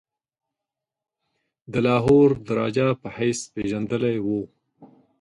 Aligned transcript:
د 1.71 1.73
لاهور 1.85 2.29
د 2.45 2.47
راجا 2.59 2.87
په 3.01 3.07
حیث 3.17 3.39
پيژندلی 3.53 4.17
وو. 4.25 4.41